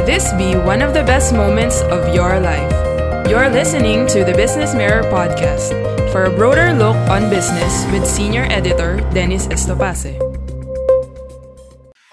[0.00, 2.72] May this be one of the best moments of your life.
[3.28, 5.76] You're listening to the Business Mirror podcast
[6.10, 10.16] for a broader look on business with senior editor Dennis Estopase.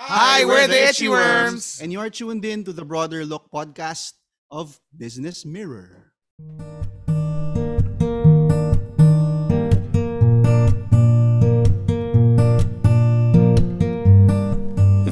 [0.04, 1.80] Hi, we're the Itchy Worms.
[1.82, 4.20] And you are tuned in to the Broader Look podcast
[4.52, 6.12] of Business Mirror.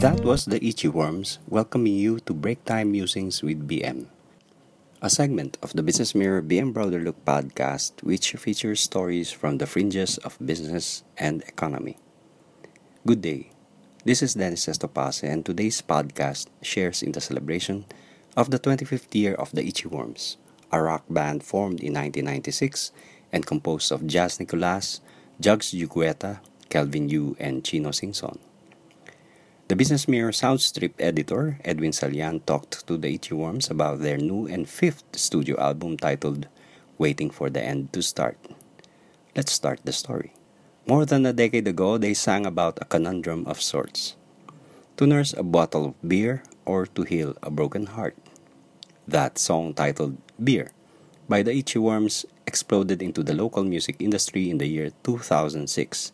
[0.06, 4.06] That was the Itchy Worms welcoming you to Break Time Musings with BM,
[5.02, 9.66] a segment of the Business Mirror BM Broader Look podcast which features stories from the
[9.66, 11.98] fringes of business and economy.
[13.08, 13.50] Good day.
[14.06, 17.90] This is Dennis Estopase, and today's podcast shares in the celebration
[18.38, 20.38] of the 25th year of the Itchy Worms,
[20.72, 22.92] a rock band formed in 1996
[23.34, 25.02] and composed of Jazz Nicolas,
[25.42, 28.38] Jugs Yugueta, Kelvin Yu, and Chino Singson.
[29.68, 34.46] The Business Mirror Soundstrip editor, Edwin Salian, talked to the Itchy Worms about their new
[34.46, 36.46] and fifth studio album titled
[37.00, 38.38] Waiting for the End to Start.
[39.36, 40.34] Let's start the story.
[40.86, 44.16] More than a decade ago, they sang about a conundrum of sorts
[44.98, 48.16] to nurse a bottle of beer or to heal a broken heart.
[49.08, 50.74] That song, titled Beer,
[51.28, 56.12] by the Itchy Worms, exploded into the local music industry in the year 2006.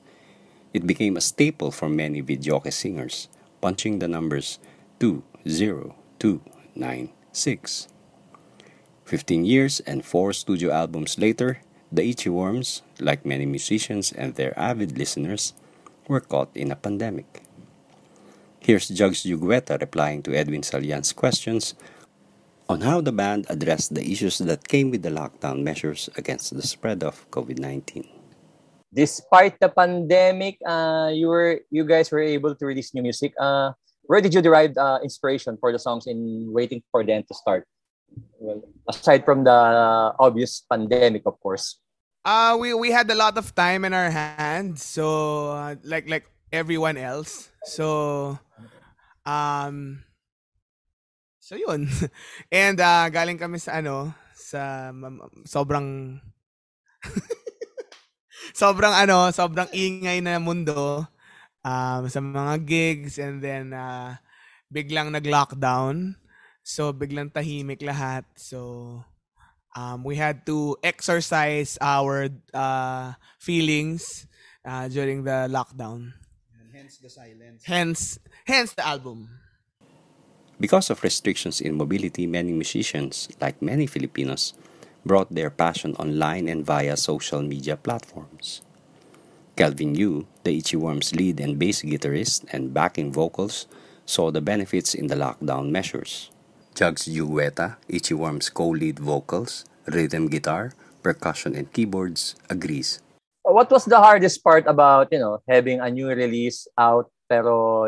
[0.74, 3.28] It became a staple for many videoke singers,
[3.62, 4.58] punching the numbers
[5.00, 7.88] 20296.
[9.06, 11.60] 15 years and four studio albums later,
[11.92, 15.54] the Itchy Worms, like many musicians and their avid listeners,
[16.08, 17.44] were caught in a pandemic.
[18.60, 21.74] Here's Jugs Yugueta replying to Edwin Salian's questions
[22.70, 26.62] on how the band addressed the issues that came with the lockdown measures against the
[26.62, 28.06] spread of COVID-19.
[28.94, 33.32] Despite the pandemic, uh, you were you guys were able to release new music.
[33.40, 33.72] Uh,
[34.04, 37.34] where did you derive uh, inspiration for the songs in Waiting for the End to
[37.34, 37.64] Start?
[38.40, 39.56] Well, aside from the
[40.20, 41.80] obvious pandemic, of course.
[42.22, 46.30] Uh we we had a lot of time in our hands, so uh, like like
[46.54, 47.50] everyone else.
[47.66, 48.38] So
[49.26, 50.06] um
[51.52, 51.92] So yun.
[52.54, 54.94] And uh, galing kami sa ano, sa
[55.44, 56.16] sobrang
[58.54, 61.06] sobrang ano, sobrang ingay na mundo
[61.64, 64.16] um, sa mga gigs and then uh,
[64.72, 66.16] biglang nag-lockdown.
[66.62, 68.24] So biglang tahimik lahat.
[68.38, 69.02] So
[69.76, 74.28] um, we had to exercise our uh, feelings
[74.66, 76.14] uh, during the lockdown.
[76.82, 77.64] hence the silence.
[77.64, 79.30] Hence, hence the album.
[80.60, 84.54] Because of restrictions in mobility, many musicians, like many Filipinos,
[85.06, 88.62] brought their passion online and via social media platforms.
[89.56, 93.68] Calvin Yu, the Itchy Worms lead and bass guitarist and backing vocals,
[94.06, 96.32] saw the benefits in the lockdown measures.
[96.74, 100.74] Jugs Yugueta, Itchy Worms co-lead vocals, rhythm guitar,
[101.04, 103.02] percussion and keyboards, agrees.
[103.44, 107.88] What was the hardest part about, you know, having a new release out pero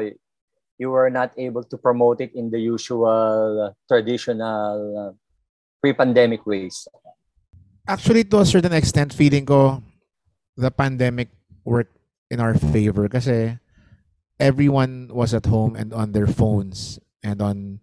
[0.80, 5.12] you were not able to promote it in the usual traditional uh,
[5.82, 6.88] pre-pandemic ways?
[7.88, 9.84] Actually, to a certain extent, feeling ko
[10.56, 11.30] the pandemic
[11.66, 11.96] worked
[12.32, 13.60] in our favor kasi
[14.40, 17.80] everyone was at home and on their phones and on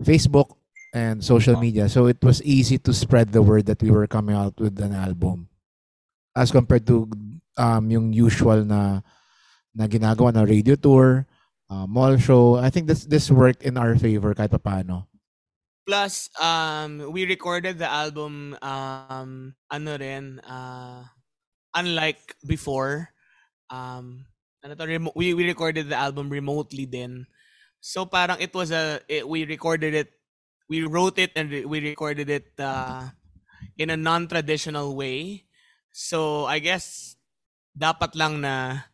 [0.00, 0.56] Facebook
[0.92, 1.88] and social media.
[1.88, 4.92] So it was easy to spread the word that we were coming out with an
[4.92, 5.48] album
[6.36, 7.08] as compared to
[7.56, 9.00] um, yung usual na
[9.72, 11.24] na ginagawa na radio tour,
[11.72, 12.60] uh, mall show.
[12.60, 15.08] I think this this worked in our favor kahit paano.
[15.82, 21.02] Plus, um, we recorded the album, um, ano rin, uh,
[21.74, 23.10] unlike before,
[23.66, 24.22] um,
[24.62, 27.26] ano to, remo- we, we recorded the album remotely then.
[27.82, 30.14] So parang it was a, it, we recorded it,
[30.70, 33.10] we wrote it and re- we recorded it uh,
[33.76, 35.46] in a non-traditional way.
[35.90, 37.16] So I guess
[37.74, 38.86] dapat lang na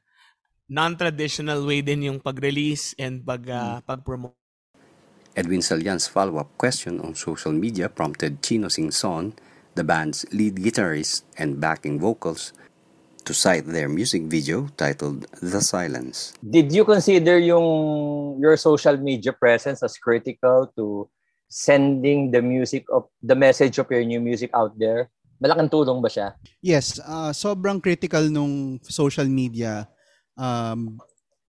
[0.73, 4.38] non-traditional way din yung pag-release and pag, uh, pag-promote.
[5.37, 9.33] Edwin Salian's follow-up question on social media prompted Chino Singson,
[9.75, 12.53] the band's lead guitarist and backing vocals,
[13.25, 16.33] to cite their music video titled The Silence.
[16.41, 21.09] Did you consider yung your social media presence as critical to
[21.49, 25.13] sending the music of the message of your new music out there?
[25.39, 26.35] Malaking tulong ba siya?
[26.59, 29.87] Yes, uh, sobrang critical nung social media.
[30.35, 30.99] Um,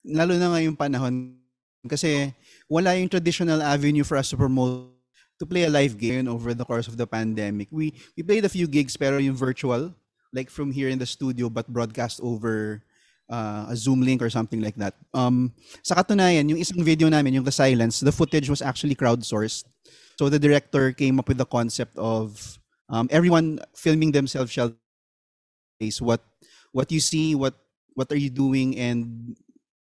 [0.08, 1.43] lalo na ngayong panahon
[1.90, 2.32] kasi
[2.72, 4.92] wala yung traditional avenue for us to promote
[5.40, 7.68] to play a live game over the course of the pandemic.
[7.72, 9.92] We we played a few gigs pero yung virtual
[10.32, 12.82] like from here in the studio but broadcast over
[13.30, 14.96] uh, a Zoom link or something like that.
[15.14, 15.54] Um,
[15.84, 19.66] sa katunayan, yung isang video namin, yung The Silence, the footage was actually crowdsourced.
[20.18, 22.38] So the director came up with the concept of
[22.90, 24.74] um, everyone filming themselves shall
[25.80, 26.22] face what
[26.72, 27.58] what you see, what
[27.94, 29.36] what are you doing, and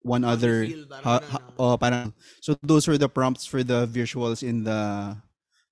[0.05, 0.69] one other.
[1.01, 5.17] ha- ganun, ha- oh, parang, so those were the prompts for the visuals in the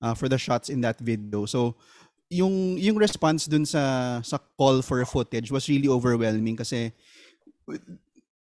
[0.01, 1.45] uh, for the shots in that video.
[1.45, 1.77] So
[2.33, 6.89] yung yung response dun sa sa call for footage was really overwhelming kasi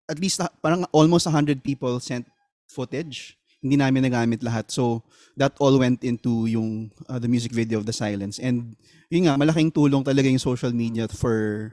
[0.08, 2.26] at least ah, parang almost 100 people sent
[2.72, 3.36] footage.
[3.64, 4.72] Hindi namin nagamit lahat.
[4.72, 5.04] So
[5.36, 8.40] that all went into yung uh, the music video of The Silence.
[8.40, 8.76] And
[9.08, 11.72] yun nga, malaking tulong talaga yung social media for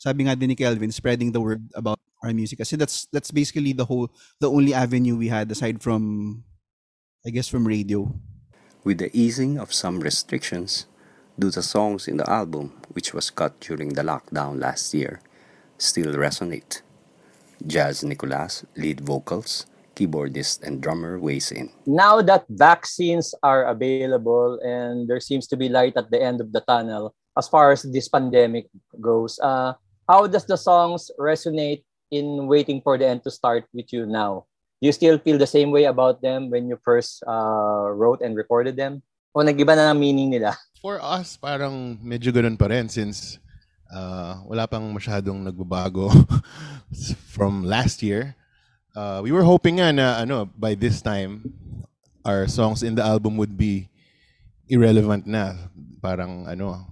[0.00, 2.64] sabi nga din ni Kelvin, spreading the word about our music.
[2.64, 4.08] Kasi that's that's basically the whole
[4.40, 6.42] the only avenue we had aside from
[7.20, 8.08] I guess from radio.
[8.80, 10.88] With the easing of some restrictions,
[11.36, 15.20] do the songs in the album, which was cut during the lockdown last year,
[15.76, 16.80] still resonate?
[17.60, 21.68] Jazz Nicolas, lead vocals, keyboardist and drummer weighs in.
[21.84, 26.56] Now that vaccines are available and there seems to be light at the end of
[26.56, 28.66] the tunnel as far as this pandemic
[29.00, 29.74] goes, uh,
[30.10, 34.42] how does the songs resonate in waiting for the end to start with you now?
[34.82, 38.34] Do you still feel the same way about them when you first uh, wrote and
[38.34, 39.06] recorded them?
[39.30, 40.58] O nag-iba na ng meaning nila?
[40.82, 43.38] For us, parang medyo ganun pa rin since
[43.94, 46.10] uh, wala pang masyadong nagbabago
[47.36, 48.34] from last year.
[48.90, 51.46] Uh, we were hoping nga na ano, by this time,
[52.26, 53.86] our songs in the album would be
[54.66, 55.54] irrelevant na.
[56.02, 56.90] Parang ano,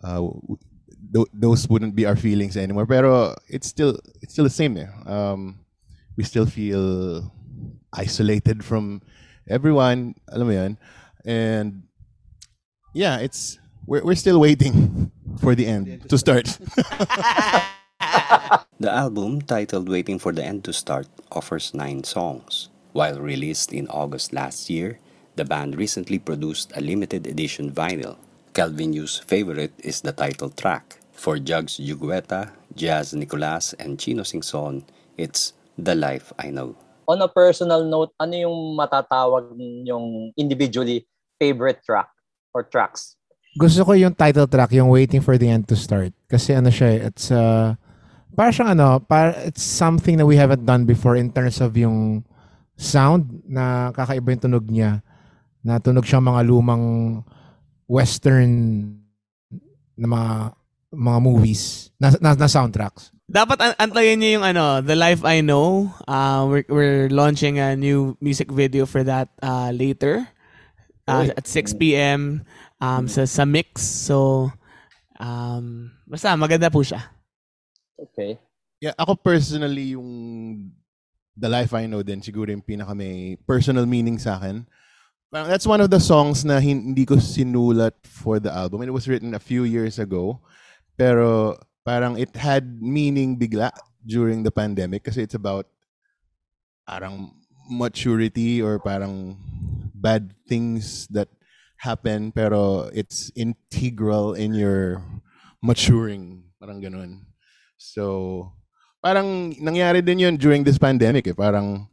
[0.00, 0.24] uh,
[1.14, 2.86] th- those wouldn't be our feelings anymore.
[2.86, 4.76] Pero it's still it's still the same.
[4.76, 4.90] Eh.
[5.06, 5.64] Um,
[6.16, 7.30] we still feel
[7.94, 9.02] isolated from
[9.48, 10.14] everyone.
[10.28, 10.72] Alam mo yun?
[11.24, 11.86] And
[12.92, 16.58] yeah, it's we're we're still waiting for the end to start.
[18.80, 22.68] The album, titled Waiting for the End to Start, offers nine songs.
[22.92, 24.98] While released in August last year,
[25.36, 28.18] the band recently produced a limited edition vinyl.
[28.52, 30.98] Calvin Yu's favorite is the title track.
[31.24, 34.84] For Jugs Jugueta, Jazz Nicolas, and Chino Singson,
[35.16, 36.76] it's The Life I Know.
[37.08, 39.56] On a personal note, ano yung matatawag
[39.88, 41.08] yung individually
[41.40, 42.12] favorite track
[42.52, 43.16] or tracks?
[43.56, 46.12] Gusto ko yung title track, yung Waiting for the End to Start.
[46.28, 47.72] Kasi ano siya, eh, it's uh,
[48.36, 52.20] para siyang ano, para, it's something that we haven't done before in terms of yung
[52.76, 55.00] sound na kakaiba yung tunog niya.
[55.64, 57.24] Na tunog siyang mga lumang
[57.88, 58.52] western
[59.96, 60.30] na mga
[60.94, 63.10] mga movies na, na, na soundtracks.
[63.24, 65.90] Dapat an- antayin niyo yung ano, The Life I Know.
[66.06, 70.28] Uh, we're, we're launching a new music video for that uh, later
[71.08, 72.44] uh, at 6 p.m.
[72.80, 73.80] Um, sa, sa Mix.
[73.80, 74.50] So,
[75.18, 77.00] um, basta maganda po siya.
[77.94, 78.36] Okay.
[78.84, 80.68] yeah, ako personally yung
[81.32, 84.68] The Life I Know din siguro yung pinaka may personal meaning sa akin.
[85.32, 88.84] Parang that's one of the songs na hin- hindi ko sinulat for the album.
[88.84, 90.44] And it was written a few years ago.
[90.94, 93.70] Pero parang it had meaning bigla
[94.04, 95.66] during the pandemic kasi it's about
[96.84, 97.32] parang
[97.68, 99.40] maturity or parang
[99.96, 101.32] bad things that
[101.80, 105.00] happen pero it's integral in your
[105.64, 106.44] maturing.
[106.60, 107.24] Parang ganun.
[107.76, 108.52] So,
[109.04, 111.36] parang nangyari din yun during this pandemic eh.
[111.36, 111.88] Parang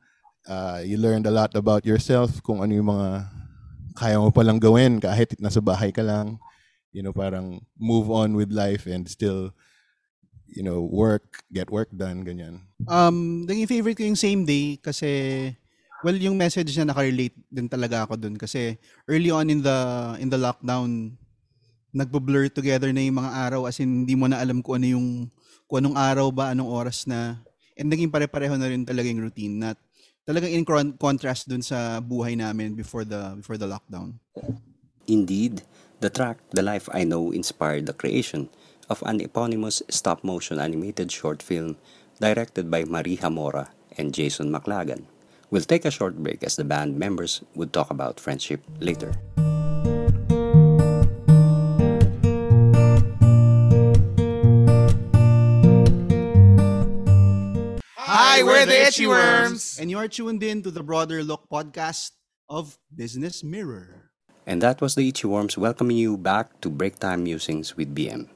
[0.48, 3.28] uh, you learned a lot about yourself, kung ano yung mga
[3.96, 6.40] kaya mo palang gawin kahit nasa bahay ka lang.
[6.92, 9.56] You know, parang move on with life and still,
[10.48, 12.68] you know, work, get work done, ganyan.
[12.88, 15.08] Um, naging favorite ko yung same day kasi
[16.04, 19.78] well yung message na nakarelate din talaga ako dun kasi early on in the
[20.18, 21.14] in the lockdown
[21.94, 25.08] nagbo-blur together na yung mga araw as in hindi mo na alam kung ano yung
[25.68, 27.40] kung anong araw ba, anong oras na
[27.76, 29.70] and naging pare-pareho na rin talaga yung routine na
[30.28, 34.16] talagang in con- contrast dun sa buhay namin before the before the lockdown.
[35.08, 35.64] Indeed,
[36.00, 38.50] the track The Life I Know inspired the creation
[38.90, 41.78] of an eponymous stop motion animated short film
[42.20, 45.06] directed by Marie Hamora and Jason McLagan.
[45.50, 49.14] We'll take a short break as the band members would talk about friendship later.
[57.98, 59.78] Hi, we're the Itchy Worms!
[59.80, 62.12] And you are tuned in to the Broader Look podcast
[62.48, 64.11] of Business Mirror.
[64.52, 68.28] And that was the Itchy Worms welcoming you back to Break Time Musings with BM,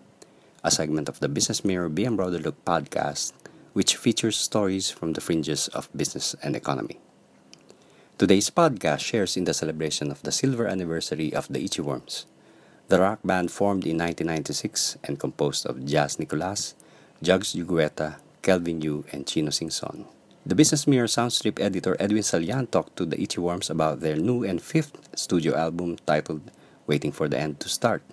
[0.64, 3.34] a segment of the Business Mirror BM Brother Look podcast,
[3.74, 7.02] which features stories from the fringes of business and economy.
[8.18, 12.26] Today's podcast shares in the celebration of the silver anniversary of the Itchy Worms,
[12.88, 16.76] the rock band formed in 1996 and composed of Jazz Nicolas,
[17.22, 20.06] Jugs Jugueta, Kelvin Yu and Chino Singson.
[20.48, 24.44] The Business Mirror Soundstrip editor Edwin Salian talked to the Itchy Worms about their new
[24.44, 26.52] and fifth studio album titled
[26.86, 28.04] Waiting for the End to Start.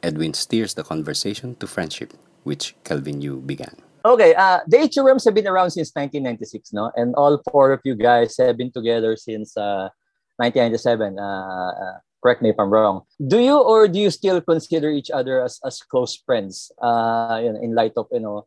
[0.00, 2.14] Edwin steers the conversation to friendship,
[2.44, 3.74] which Kelvin Yu began.
[4.04, 6.92] Okay, uh, the Itchy Worms have been around since 1996, no?
[6.94, 9.90] And all four of you guys have been together since uh,
[10.38, 11.18] 1997.
[11.18, 13.02] Uh, uh, correct me if I'm wrong.
[13.18, 17.56] Do you or do you still consider each other as, as close friends uh, in,
[17.56, 18.46] in light of, you know,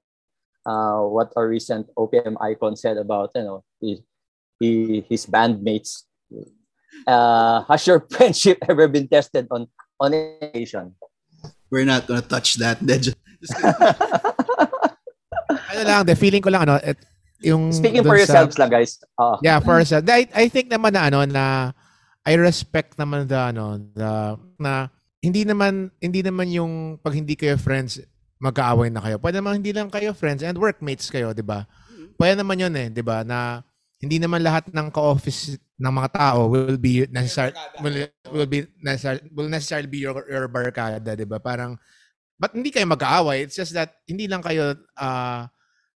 [0.67, 4.03] uh, what our recent OPM icon said about, you know, he,
[4.59, 6.03] he, his bandmates?
[7.07, 9.67] Uh, has your friendship ever been tested on
[9.99, 10.93] on occasion?
[11.71, 12.83] We're not gonna touch that.
[12.85, 13.55] Just, just
[15.71, 16.97] ano lang, the feeling ko lang ano, et,
[17.39, 18.97] yung Speaking for sa- yourselves lang, guys.
[19.13, 20.03] Uh, Yeah, for yourself.
[20.09, 21.71] I, I think naman na ano na
[22.25, 24.89] I respect naman the ano the na
[25.21, 28.01] hindi naman hindi naman yung pag hindi kayo friends
[28.37, 29.17] magkaaway na kayo.
[29.17, 31.65] Pwede naman hindi lang kayo friends and workmates kayo, 'di ba?
[32.17, 33.25] Pwede naman 'yun eh, 'di ba?
[33.25, 33.61] Na
[33.97, 37.97] hindi naman lahat ng ka-office ng mga tao will be necessary will,
[38.29, 41.41] will be necessary will necessarily be your, your barkada, 'di ba?
[41.41, 41.77] Parang
[42.37, 43.45] but hindi kayo magkaaway.
[43.49, 45.49] It's just that hindi lang kayo ah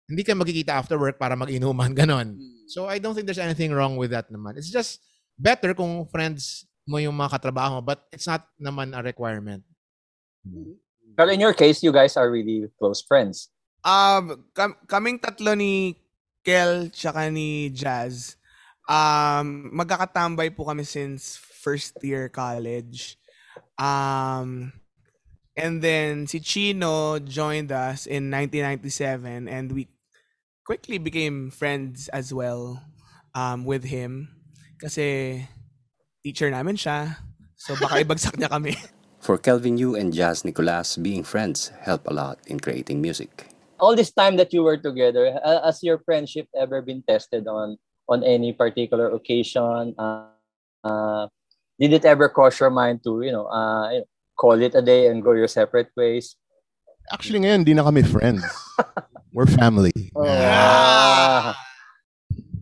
[0.08, 2.38] hindi kayo magkikita after work para mag-inuman ganon.
[2.70, 4.56] So I don't think there's anything wrong with that naman.
[4.56, 5.02] It's just
[5.36, 9.62] better kung friends mo yung mga katrabaho mo, but it's not naman a requirement.
[11.18, 13.50] But in your case, you guys are really close friends.
[13.82, 15.98] Um, kam- kaming tatlo ni
[16.46, 18.38] Kel tsaka ni Jazz,
[18.86, 23.18] um, magkakatambay po kami since first year college.
[23.82, 24.72] Um,
[25.58, 29.90] and then si Chino joined us in 1997 and we
[30.62, 32.78] quickly became friends as well
[33.34, 34.30] um, with him.
[34.78, 35.42] Kasi
[36.22, 37.18] teacher namin siya.
[37.58, 38.78] So baka ibagsak niya kami.
[39.20, 43.50] For Kelvin Yu and Jazz Nicolas, being friends help a lot in creating music.
[43.80, 47.78] All this time that you were together, has your friendship ever been tested on
[48.10, 49.94] on any particular occasion?
[50.00, 50.34] Uh,
[50.84, 51.28] uh,
[51.78, 54.82] did it ever cross your mind to, you know, uh, you know, call it a
[54.82, 56.38] day and go your separate ways?
[57.14, 58.44] Actually ngayon, di na kami friends.
[59.36, 59.94] We're family.
[60.18, 61.54] Ah.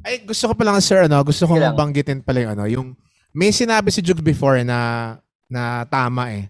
[0.05, 2.87] Ay, gusto ko pa lang, sir, ano, gusto kong banggitin pala yung, ano, yung,
[3.33, 5.17] may sinabi si Jugs before na,
[5.49, 6.49] na tama eh,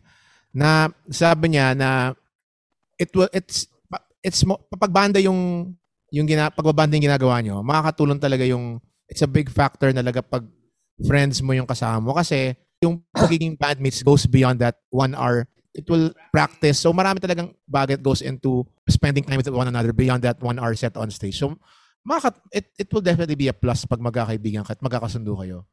[0.55, 2.15] na sabi niya na,
[2.95, 3.67] it will, it's,
[4.23, 5.73] it's, mo- kapag banda yung,
[6.11, 8.79] yung gina, pagbabanda yung ginagawa nyo, makakatulong talaga yung,
[9.11, 10.47] it's a big factor talaga pag
[11.03, 15.43] friends mo yung kasama mo kasi yung pagiging bandmates goes beyond that one hour.
[15.75, 16.79] It will practice.
[16.79, 20.71] So marami talagang bagay goes into spending time with one another beyond that one hour
[20.79, 21.35] set on stage.
[21.35, 21.59] So
[22.05, 25.65] maka, it, it will definitely be a plus pag magkakaibigan ka at magkakasundo kayo.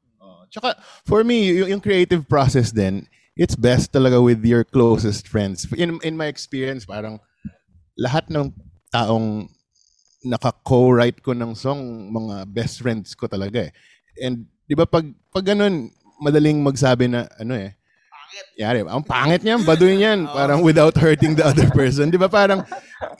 [0.52, 0.76] Oh, Tsaka,
[1.08, 5.64] for me, yung, yung creative process then, it's best talaga with your closest friends.
[5.72, 7.20] In, in my experience, parang
[7.96, 8.52] lahat ng
[8.92, 9.48] taong
[10.22, 13.72] naka-co-write ko ng song, mga best friends ko talaga eh.
[14.20, 15.88] And, di ba, pag, pag ganun,
[16.20, 17.72] madaling magsabi na, ano eh,
[18.56, 20.24] Yari, ang pangit niyan, baduy niyan.
[20.36, 22.08] Parang without hurting the other person.
[22.08, 22.64] Di ba parang,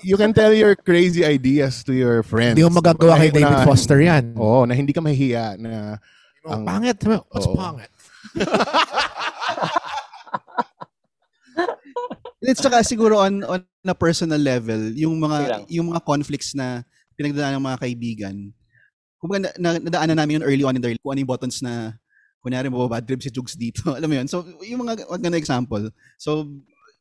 [0.00, 2.56] you can tell your crazy ideas to your friends.
[2.56, 4.32] Hindi mo magagawa kay David na- Foster yan.
[4.40, 6.00] Oo, na hindi ka mahihiya na
[6.42, 6.98] Ang ang- pangit.
[7.06, 7.56] What's Oo.
[7.56, 7.90] pangit?
[12.42, 16.82] It's saka siguro on on a personal level, yung mga yung mga conflicts na
[17.14, 18.34] pinagdadaanan ng mga kaibigan.
[19.22, 21.94] Kumbaga na, na, nadaanan namin yun early on in their kung ano yung buttons na
[22.42, 23.86] kunyari mo bad trip si Jugs dito.
[23.98, 24.26] Alam mo yun?
[24.26, 25.86] So yung mga wag na example.
[26.18, 26.50] So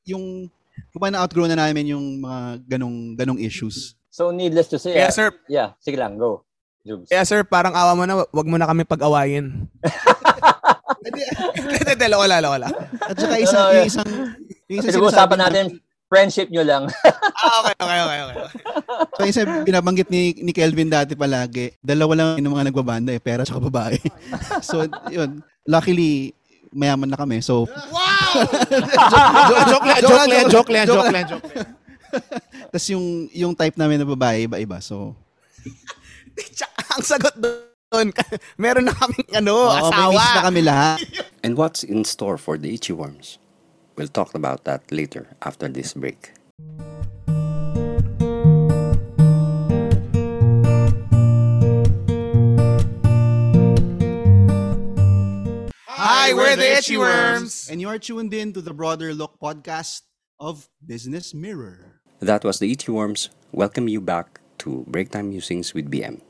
[0.05, 0.53] yung
[0.93, 3.97] kumbaga na-outgrow na namin yung mga ganong ganong issues.
[4.13, 6.45] So needless to say, Kaya uh, sir, yeah, sige lang, go.
[6.81, 7.07] Jugs.
[7.09, 9.69] kaya sir, parang awa mo na, wag mo na kami pag-awayin.
[11.01, 11.21] Hindi,
[11.77, 12.73] hindi, loko lang, loko lang.
[13.05, 14.09] At saka isang, No, yung isang,
[14.69, 15.65] yung isang Pinag-uusapan sinasabi- natin,
[16.11, 16.83] friendship nyo lang.
[17.41, 18.49] Ah, okay, okay, okay, okay.
[19.15, 23.47] So isa binabanggit ni, ni Kelvin dati palagi, dalawa lang yung mga nagbabanda eh, pera
[23.47, 23.95] at babae.
[24.67, 26.35] so yun, luckily,
[26.71, 27.39] mayaman na kami.
[27.39, 27.67] So,
[29.69, 31.69] joke lang, joke lang, joke lang, joke lang, joke lang.
[32.71, 34.79] tas yung, yung type namin na babae, iba-iba.
[34.83, 35.15] So,
[36.91, 38.11] ang sagot doon,
[38.61, 40.11] meron na kaming ano, oo, may asawa.
[40.13, 40.99] miss na kami lahat.
[41.43, 43.39] And what's in store for the Itchy Worms?
[43.97, 46.31] We'll talk about that later after this break.
[55.87, 57.67] Hi, we're the Itchy Worms.
[57.69, 60.01] And you are tuned in to the Broader Look podcast
[60.39, 62.01] of Business Mirror.
[62.19, 63.29] That was the Itchy Worms.
[63.51, 64.30] Welcome you back
[64.61, 66.21] to Breaktime Musings with BM,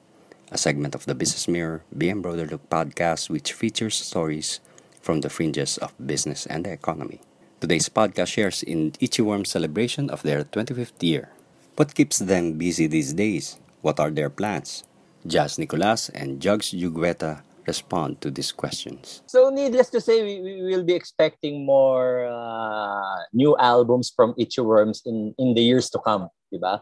[0.52, 4.62] a segment of the Business Mirror BM Broader Look podcast which features stories
[5.02, 7.20] from the fringes of business and the economy.
[7.60, 11.28] Today's podcast shares in Itchy Worms' celebration of their 25th year.
[11.76, 13.60] What keeps them busy these days?
[13.82, 14.86] What are their plans?
[15.28, 19.22] Jazz Nicolas and Jugs Jugueta respond to these questions.
[19.28, 24.62] So needless to say, we, we will be expecting more uh, new albums from Itchy
[24.62, 26.80] Worms in, in the years to come, diba?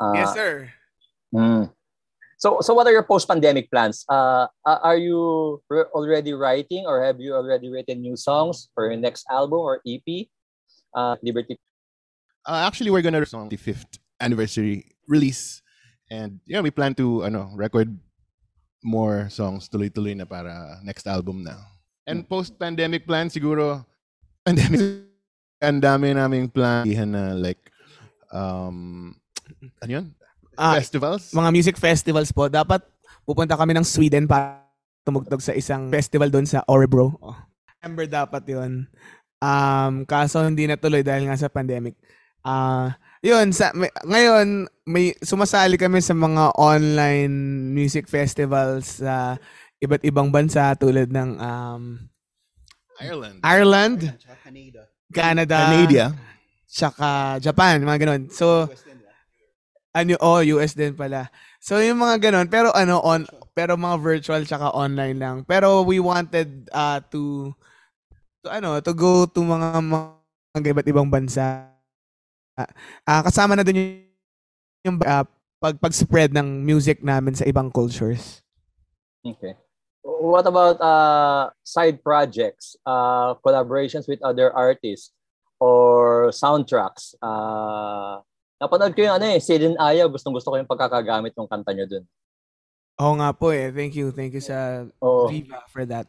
[0.00, 0.70] Uh, yes, sir.
[1.34, 1.70] mm.
[2.38, 4.04] So, so what are your post-pandemic plans?
[4.08, 8.90] Uh, uh, are you re- already writing or have you already written new songs for
[8.90, 10.28] your next album or EP?
[10.94, 11.56] Uh, Liberty.
[12.44, 15.62] Uh, actually, we're gonna song the fifth anniversary release,
[16.10, 17.88] and yeah, we plan to ano record
[18.84, 21.56] more songs tuloy-tuloy na para next album na.
[22.04, 23.88] And post-pandemic plan siguro
[24.44, 25.08] pandemic
[25.64, 27.72] ang dami naming plan na like
[28.28, 29.16] um
[29.82, 30.06] ano yun?
[30.54, 31.34] Ah, Festivals?
[31.34, 32.82] mga music festivals po, dapat
[33.26, 34.62] pupunta kami ng Sweden para
[35.02, 37.18] tumugtog sa isang festival doon sa Orebro.
[37.20, 37.36] Oh.
[37.68, 38.88] September dapat yun.
[39.44, 41.98] Um, kaso hindi natuloy dahil nga sa pandemic.
[42.40, 47.32] Ah, yun, sa, may, ngayon, may sumasali kami sa mga online
[47.72, 49.40] music festivals sa
[49.80, 51.82] iba't ibang bansa tulad ng um,
[53.00, 53.36] Ireland.
[53.44, 53.98] Ireland,
[55.12, 56.04] Canada, Canada.
[56.68, 57.08] tsaka
[57.40, 58.22] Japan, mga ganun.
[58.32, 58.68] So,
[59.94, 61.30] ano, oh, US din pala.
[61.62, 63.24] So, yung mga ganun, pero ano, on,
[63.54, 65.36] pero mga virtual tsaka online lang.
[65.46, 67.54] Pero we wanted uh, to,
[68.42, 71.70] to, ano, to go to mga, mga iba't ibang bansa.
[73.06, 73.90] Ah, kasama na dun yung,
[74.82, 75.22] yung uh,
[75.62, 78.42] pag, pag-spread ng music namin sa ibang cultures.
[79.22, 79.54] Okay.
[80.04, 85.16] What about uh, side projects, uh, collaborations with other artists,
[85.56, 87.16] or soundtracks?
[87.24, 88.20] Uh,
[88.64, 90.08] napanood ko yung ano eh, Silin Ayaw.
[90.08, 92.04] Gustong gusto ko yung pagkakagamit ng kanta nyo dun.
[92.96, 93.68] Oo nga po eh.
[93.68, 94.08] Thank you.
[94.10, 95.28] Thank you sa Oh.
[95.28, 96.08] Viva for that.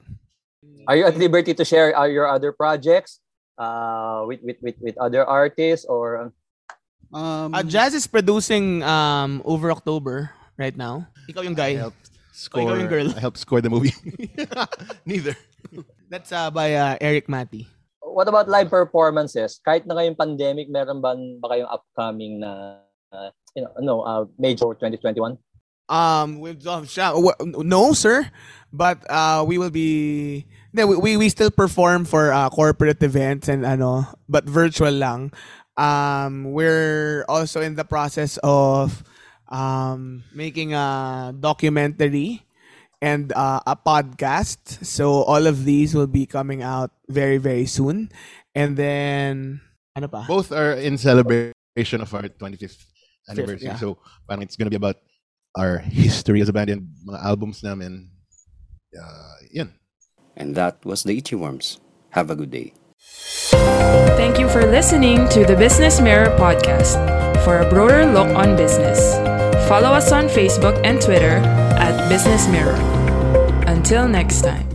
[0.87, 3.19] Are you at liberty to share uh, your other projects
[3.57, 6.31] uh, with, with, with, with other artists or
[7.13, 11.05] Um, Uh, Jazz is producing um over October right now.
[11.29, 11.71] Ikaw yung I guy.
[11.79, 12.65] helped score.
[12.65, 13.07] ikaw yung girl.
[13.15, 13.93] I helped score the movie.
[15.07, 15.37] Neither.
[16.11, 17.69] That's uh, by uh, Eric Mati.
[18.15, 19.59] What about live performances?
[19.59, 22.79] Kahit na ngayong pandemic, meron ba, ba kayong upcoming na
[23.11, 25.35] uh, you know, no, uh, major 2021?
[25.91, 28.31] Um, with w- no, sir,
[28.71, 30.47] but uh, we will be.
[30.73, 35.29] No, we, we we still perform for uh, corporate events and ano, but virtual lang.
[35.77, 39.03] Um, we're also in the process of
[39.45, 42.41] um making a documentary
[43.05, 44.81] and uh, a podcast.
[44.81, 48.09] So all of these will be coming out very very soon.
[48.57, 49.61] And then
[49.93, 50.25] ano pa?
[50.25, 52.81] Both are in celebration of our 25th
[53.29, 53.69] anniversary.
[53.69, 53.77] yeah.
[53.77, 54.97] So, parang it's gonna be about
[55.53, 58.09] our history as a band and mga albums namin.
[58.95, 59.69] Uh, yun.
[60.35, 61.79] And that was the Itchy Worms.
[62.11, 62.73] Have a good day.
[64.15, 66.95] Thank you for listening to the Business Mirror podcast.
[67.43, 68.99] For a broader look on business,
[69.67, 71.43] follow us on Facebook and Twitter
[71.75, 72.94] at Business Mirror.
[73.75, 74.74] Until next time.